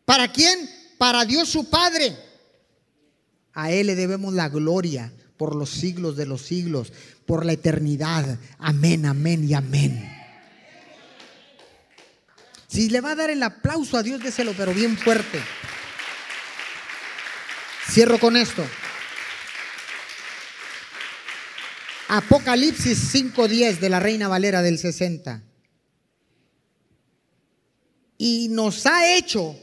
[0.03, 0.69] ¿Para quién?
[0.97, 2.17] Para Dios su Padre.
[3.53, 6.93] A Él le debemos la gloria por los siglos de los siglos,
[7.25, 8.39] por la eternidad.
[8.59, 10.09] Amén, amén y amén.
[12.69, 15.41] Si le va a dar el aplauso a Dios, déselo, pero bien fuerte.
[17.91, 18.65] Cierro con esto.
[22.07, 25.43] Apocalipsis 5.10 de la Reina Valera del 60.
[28.17, 29.57] Y nos ha hecho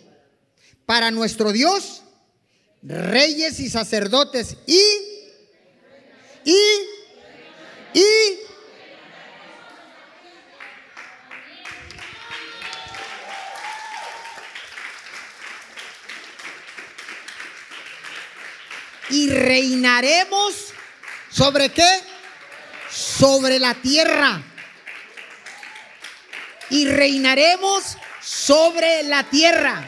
[0.84, 2.02] para nuestro Dios
[2.82, 4.80] reyes y sacerdotes y,
[20.00, 20.54] reinaremos
[21.30, 21.88] sobre qué?
[22.90, 24.42] Sobre la tierra.
[26.70, 29.84] Y reinaremos sobre la tierra.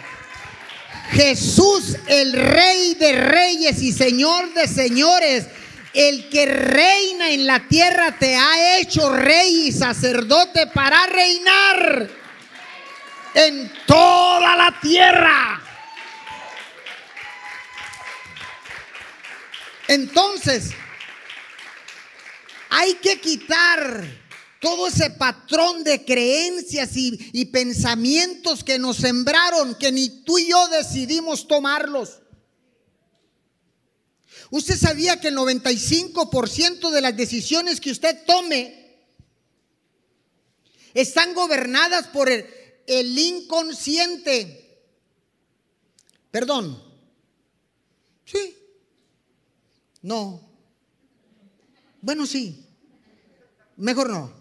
[1.13, 5.47] Jesús, el rey de reyes y señor de señores,
[5.95, 12.09] el que reina en la tierra te ha hecho rey y sacerdote para reinar
[13.35, 15.62] en toda la tierra.
[19.89, 20.71] Entonces,
[22.71, 24.23] hay que quitar
[24.63, 30.69] todo ese patrón de creencias y, pensamientos que nos sembraron, que ni tú y yo
[30.69, 32.21] decidimos tomarlos.
[34.51, 39.01] Usted sabía que el 95% de las decisiones que usted tome
[40.95, 42.47] están gobernadas por el,
[42.87, 44.81] el inconsciente.
[46.31, 46.81] Perdón.
[48.25, 48.62] Sí,
[50.03, 50.41] no.
[52.01, 52.67] Bueno, sí.
[53.77, 54.33] Mejor no.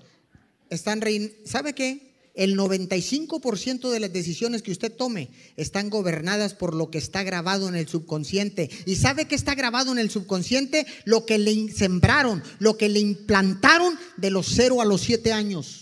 [0.70, 1.02] Están
[1.46, 2.12] ¿Sabe qué?
[2.34, 7.68] El 95% de las decisiones que usted tome están gobernadas por lo que está grabado
[7.68, 8.70] en el subconsciente.
[8.86, 10.86] ¿Y sabe qué está grabado en el subconsciente?
[11.04, 15.81] Lo que le sembraron, lo que le implantaron de los 0 a los 7 años.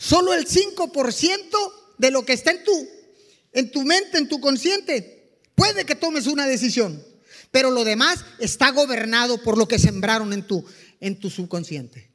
[0.00, 2.88] Solo el 5% de lo que está en tu,
[3.52, 7.04] en tu mente, en tu consciente, puede que tomes una decisión.
[7.50, 10.64] Pero lo demás está gobernado por lo que sembraron en tu,
[11.00, 12.10] en tu subconsciente.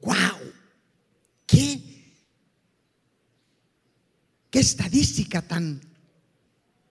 [0.00, 0.52] ¡Wow!
[1.46, 1.80] ¿Qué?
[4.50, 5.80] ¿Qué estadística tan,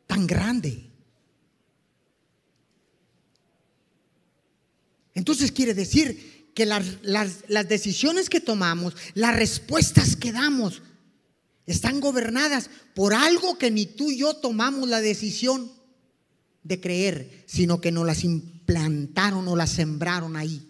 [0.07, 0.89] tan grande?
[5.13, 10.82] Entonces quiere decir que las, las, decisiones que tomamos, las respuestas que damos,
[11.66, 15.72] están gobernadas por algo que ni tú y yo tomamos la decisión
[16.64, 20.70] de creer, sino que nos las implantaron o las sembraron ahí.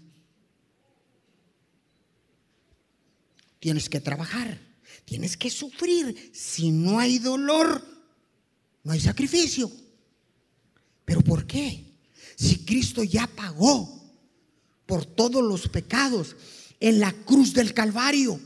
[3.59, 4.59] Tienes que trabajar,
[5.05, 6.31] tienes que sufrir.
[6.33, 7.83] Si no hay dolor,
[8.83, 9.71] no hay sacrificio.
[11.05, 11.93] ¿Pero por qué?
[12.35, 14.02] Si Cristo ya pagó
[14.85, 16.35] por todos los pecados
[16.79, 18.39] en la cruz del Calvario.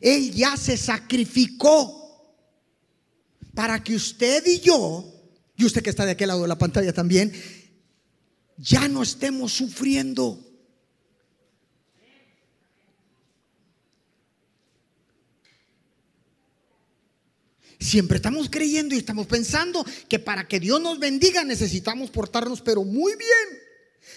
[0.00, 1.98] Él ya se sacrificó
[3.54, 5.04] para que usted y yo,
[5.56, 7.32] y usted que está de aquel lado de la pantalla también,
[8.56, 10.44] ya no estemos sufriendo.
[17.80, 22.84] Siempre estamos creyendo y estamos pensando que para que Dios nos bendiga necesitamos portarnos pero
[22.84, 23.67] muy bien.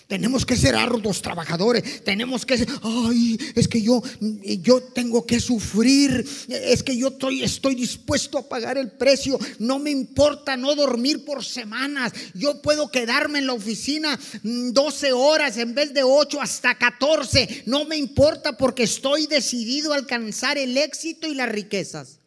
[0.07, 2.03] Tenemos que ser arduos trabajadores.
[2.03, 6.25] Tenemos que ser, ay, es que yo, yo tengo que sufrir.
[6.49, 9.39] Es que yo estoy, estoy dispuesto a pagar el precio.
[9.59, 12.13] No me importa no dormir por semanas.
[12.33, 17.63] Yo puedo quedarme en la oficina 12 horas en vez de 8 hasta 14.
[17.65, 22.19] No me importa porque estoy decidido a alcanzar el éxito y las riquezas.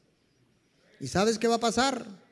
[1.00, 2.24] ¿Y sabes qué va a pasar?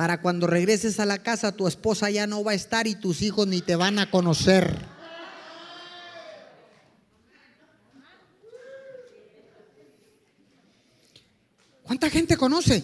[0.00, 3.20] Para cuando regreses a la casa, tu esposa ya no va a estar y tus
[3.20, 4.74] hijos ni te van a conocer.
[11.82, 12.82] ¿Cuánta gente conoce?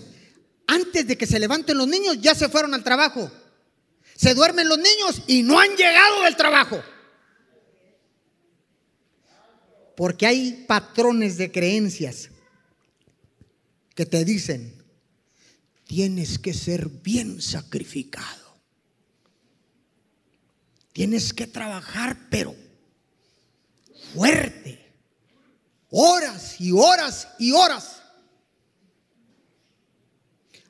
[0.67, 3.31] Antes de que se levanten los niños, ya se fueron al trabajo.
[4.15, 6.83] Se duermen los niños y no han llegado del trabajo.
[9.97, 12.29] Porque hay patrones de creencias
[13.95, 14.86] que te dicen,
[15.87, 18.47] tienes que ser bien sacrificado.
[20.93, 22.55] Tienes que trabajar, pero
[24.15, 24.85] fuerte.
[25.91, 28.03] Horas y horas y horas.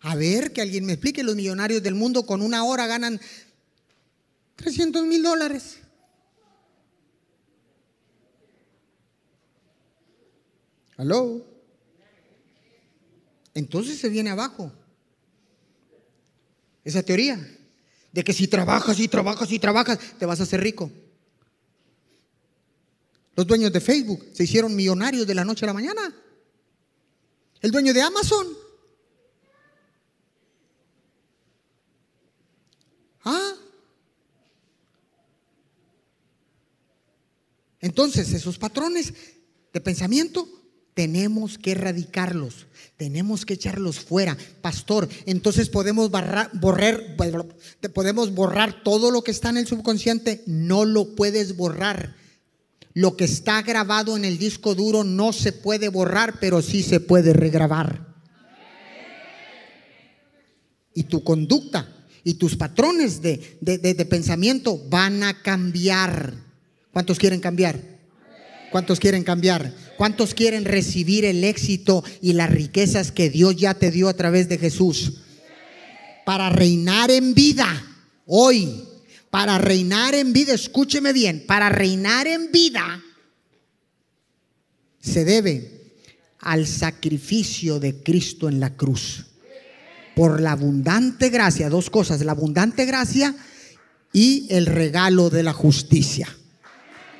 [0.00, 3.20] A ver, que alguien me explique, los millonarios del mundo con una hora ganan
[4.56, 5.78] 300 mil dólares.
[10.96, 11.44] ¿Aló?
[13.54, 14.72] Entonces se viene abajo
[16.86, 17.36] esa teoría
[18.12, 20.88] de que si trabajas y trabajas y trabajas, te vas a hacer rico.
[23.34, 26.14] Los dueños de Facebook se hicieron millonarios de la noche a la mañana.
[27.60, 28.46] El dueño de Amazon.
[33.24, 33.54] Ah.
[37.80, 39.12] Entonces, esos patrones
[39.72, 40.55] de pensamiento
[40.96, 42.66] tenemos que erradicarlos,
[42.96, 44.34] tenemos que echarlos fuera.
[44.62, 46.50] Pastor, entonces podemos borrar,
[47.92, 50.42] podemos borrar todo lo que está en el subconsciente.
[50.46, 52.16] No lo puedes borrar.
[52.94, 56.98] Lo que está grabado en el disco duro no se puede borrar, pero sí se
[56.98, 58.14] puede regrabar.
[60.94, 61.94] Y tu conducta
[62.24, 66.32] y tus patrones de, de pensamiento van a cambiar.
[66.90, 67.95] ¿Cuántos quieren cambiar?
[68.70, 69.72] ¿Cuántos quieren cambiar?
[69.96, 74.48] ¿Cuántos quieren recibir el éxito y las riquezas que Dios ya te dio a través
[74.48, 75.14] de Jesús?
[76.24, 77.68] Para reinar en vida
[78.26, 78.82] hoy,
[79.30, 83.02] para reinar en vida, escúcheme bien, para reinar en vida
[85.06, 85.94] se debe
[86.40, 89.26] al sacrificio de Cristo en la cruz.
[90.14, 93.34] Por la abundante gracia, dos cosas, la abundante gracia
[94.12, 96.28] y el regalo de la justicia.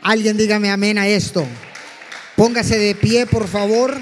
[0.07, 1.45] Alguien dígame amén a esto.
[2.37, 4.01] Póngase de pie, por favor.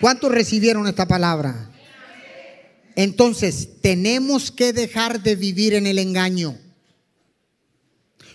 [0.00, 1.70] ¿Cuántos recibieron esta palabra?
[2.96, 6.58] Entonces, tenemos que dejar de vivir en el engaño.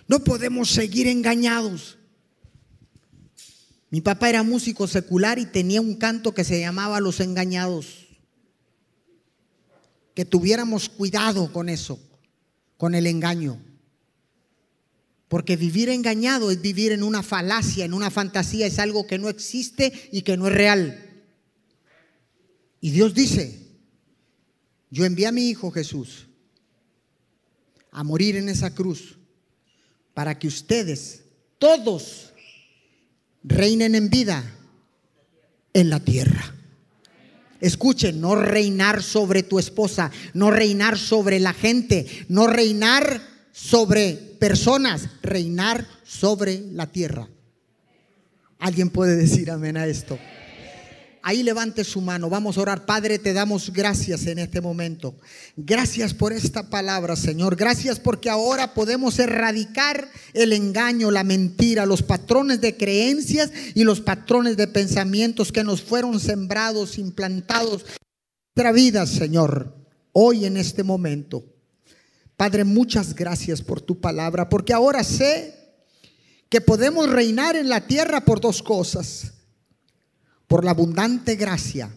[0.08, 1.98] No podemos seguir engañados.
[3.90, 8.08] Mi papá era músico secular y tenía un canto que se llamaba Los Engañados.
[10.16, 12.00] Que tuviéramos cuidado con eso,
[12.78, 13.60] con el engaño.
[15.30, 19.30] Porque vivir engañado es vivir en una falacia, en una fantasía, es algo que no
[19.30, 21.06] existe y que no es real.
[22.82, 23.60] Y Dios dice,
[24.90, 26.28] yo envié a mi Hijo Jesús
[27.92, 29.18] a morir en esa cruz
[30.16, 31.24] para que ustedes,
[31.60, 32.34] todos,
[33.44, 34.44] reinen en vida
[35.74, 36.56] en la tierra.
[37.62, 43.22] Escuchen, no reinar sobre tu esposa, no reinar sobre la gente, no reinar
[43.52, 47.28] sobre personas, reinar sobre la tierra.
[48.60, 50.18] ¿Alguien puede decir amén a esto?
[51.22, 52.86] Ahí levante su mano, vamos a orar.
[52.86, 55.16] Padre, te damos gracias en este momento.
[55.58, 57.58] Gracias por esta palabra, Señor.
[57.58, 64.00] Gracias porque ahora podemos erradicar el engaño, la mentira, los patrones de creencias y los
[64.00, 67.98] patrones de pensamientos que nos fueron sembrados, implantados en
[68.56, 69.76] nuestra vida, Señor,
[70.14, 71.44] hoy en este momento.
[72.40, 75.54] Padre, muchas gracias por tu palabra, porque ahora sé
[76.48, 79.34] que podemos reinar en la tierra por dos cosas
[80.48, 81.94] por la abundante gracia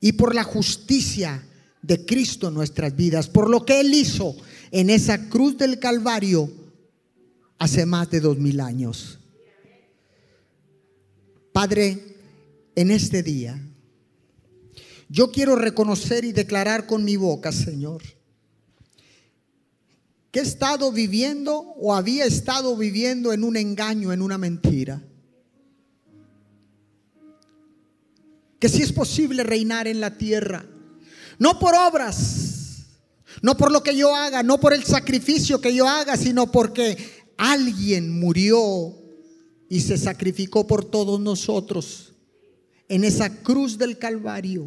[0.00, 1.46] y por la justicia
[1.82, 4.34] de Cristo en nuestras vidas, por lo que Él hizo
[4.70, 6.50] en esa cruz del Calvario
[7.58, 9.18] hace más de dos mil años.
[11.52, 12.16] Padre,
[12.74, 13.60] en este día,
[15.10, 18.00] yo quiero reconocer y declarar con mi boca, Señor,
[20.32, 25.00] que he estado viviendo o había estado viviendo en un engaño, en una mentira.
[28.62, 30.64] que si es posible reinar en la tierra.
[31.40, 32.84] No por obras,
[33.42, 36.96] no por lo que yo haga, no por el sacrificio que yo haga, sino porque
[37.36, 38.94] alguien murió
[39.68, 42.12] y se sacrificó por todos nosotros
[42.88, 44.64] en esa cruz del Calvario.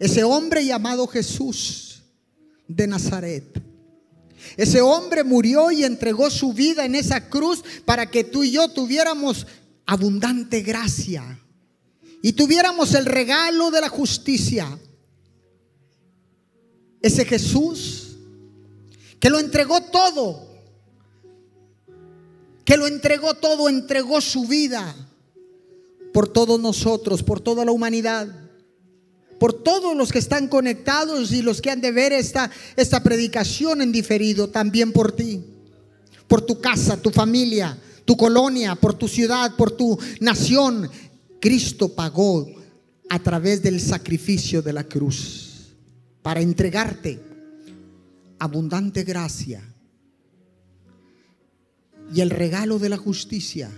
[0.00, 2.02] Ese hombre llamado Jesús
[2.66, 3.69] de Nazaret.
[4.56, 8.68] Ese hombre murió y entregó su vida en esa cruz para que tú y yo
[8.68, 9.46] tuviéramos
[9.86, 11.40] abundante gracia
[12.22, 14.78] y tuviéramos el regalo de la justicia.
[17.00, 18.10] Ese Jesús
[19.18, 20.48] que lo entregó todo,
[22.64, 24.94] que lo entregó todo, entregó su vida
[26.12, 28.49] por todos nosotros, por toda la humanidad,
[29.40, 33.80] por todos los que están conectados y los que han de ver esta, esta predicación
[33.80, 35.42] en diferido, también por ti,
[36.28, 40.90] por tu casa, tu familia, tu colonia, por tu ciudad, por tu nación.
[41.40, 42.52] Cristo pagó
[43.08, 45.70] a través del sacrificio de la cruz
[46.20, 47.18] para entregarte
[48.38, 49.62] abundante gracia
[52.14, 53.70] y el regalo de la justicia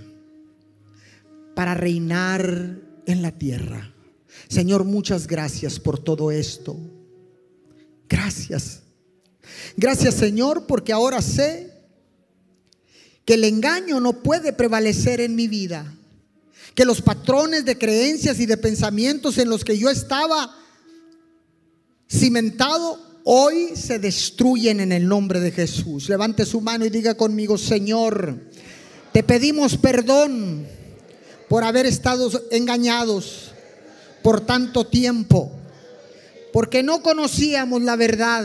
[1.55, 3.92] para reinar en la tierra.
[4.49, 6.77] Señor, muchas gracias por todo esto.
[8.09, 8.81] Gracias.
[9.77, 11.73] Gracias, Señor, porque ahora sé
[13.25, 15.95] que el engaño no puede prevalecer en mi vida
[16.75, 20.57] que los patrones de creencias y de pensamientos en los que yo estaba
[22.11, 26.09] cimentado hoy se destruyen en el nombre de Jesús.
[26.09, 28.39] Levante su mano y diga conmigo, Señor,
[29.13, 30.67] te pedimos perdón
[31.49, 33.52] por haber estado engañados
[34.23, 35.51] por tanto tiempo,
[36.53, 38.45] porque no conocíamos la verdad.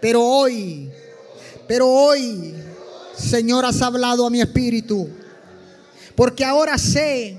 [0.00, 0.90] Pero hoy,
[1.68, 2.54] pero hoy,
[3.16, 5.08] Señor, has hablado a mi espíritu
[6.20, 7.38] porque ahora sé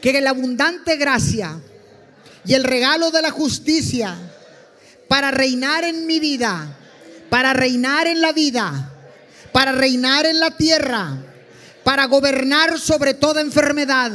[0.00, 1.58] que la abundante gracia
[2.44, 4.16] y el regalo de la justicia
[5.08, 6.78] para reinar en mi vida,
[7.28, 8.92] para reinar en la vida,
[9.50, 11.18] para reinar en la tierra,
[11.82, 14.12] para gobernar sobre toda enfermedad,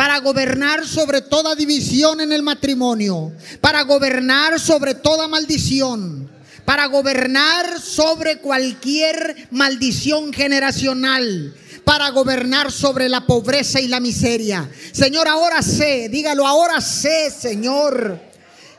[0.00, 6.26] para gobernar sobre toda división en el matrimonio, para gobernar sobre toda maldición,
[6.64, 14.70] para gobernar sobre cualquier maldición generacional, para gobernar sobre la pobreza y la miseria.
[14.90, 18.18] Señor, ahora sé, dígalo, ahora sé, Señor,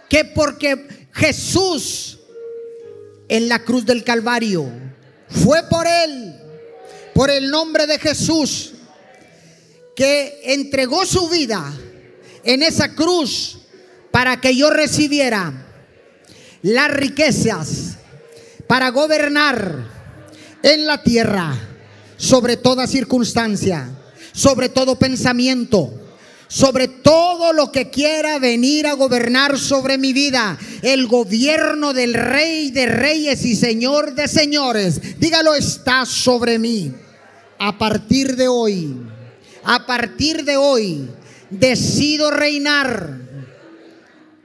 [0.10, 2.18] que porque Jesús
[3.28, 4.66] en la cruz del Calvario
[5.28, 6.36] fue por Él,
[7.14, 8.74] por el nombre de Jesús,
[10.02, 11.72] que entregó su vida
[12.44, 13.60] en esa cruz
[14.10, 15.54] para que yo recibiera
[16.64, 17.98] las riquezas
[18.66, 19.88] para gobernar
[20.64, 21.56] en la tierra
[22.18, 23.92] sobre toda circunstancia,
[24.32, 25.94] sobre todo pensamiento,
[26.48, 30.58] sobre todo lo que quiera venir a gobernar sobre mi vida.
[30.82, 36.92] El gobierno del rey de reyes y señor de señores, dígalo, está sobre mí.
[37.60, 39.11] A partir de hoy,
[39.64, 41.10] a partir de hoy,
[41.50, 43.20] decido reinar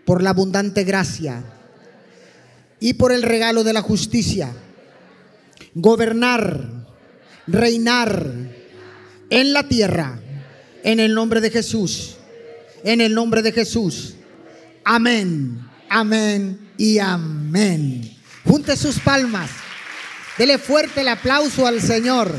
[0.05, 1.43] por la abundante gracia
[2.81, 4.53] y por el regalo de la justicia.
[5.75, 6.87] Gobernar
[7.47, 8.27] reinar
[9.31, 10.19] en la tierra
[10.83, 12.17] en el nombre de Jesús.
[12.85, 14.14] En el nombre de Jesús.
[14.85, 18.17] Amén, amén y amén.
[18.45, 19.51] Junte sus palmas.
[20.39, 22.33] Dele fuerte el aplauso al Señor.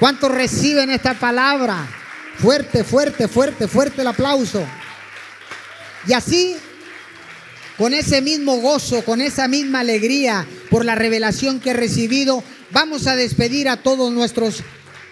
[0.00, 1.86] ¿Cuántos reciben esta palabra?
[2.38, 4.62] Fuerte, fuerte, fuerte, fuerte el aplauso.
[6.06, 6.56] Y así,
[7.78, 13.06] con ese mismo gozo, con esa misma alegría por la revelación que he recibido, vamos
[13.06, 14.62] a despedir a todos nuestros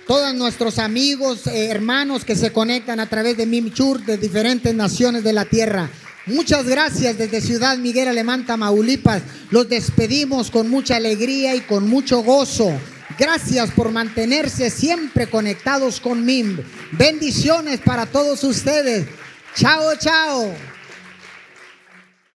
[0.07, 5.25] todos nuestros amigos, eh, hermanos que se conectan a través de Mimchur de diferentes naciones
[5.25, 5.89] de la tierra.
[6.27, 9.23] Muchas gracias desde Ciudad Miguel Alemán, Tamaulipas.
[9.51, 12.73] Los despedimos con mucha alegría y con mucho gozo.
[13.19, 16.59] Gracias por mantenerse siempre conectados con MIM.
[16.93, 19.07] Bendiciones para todos ustedes.
[19.55, 20.74] Chao, chao.